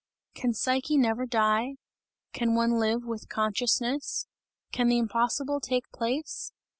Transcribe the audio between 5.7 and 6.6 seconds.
place?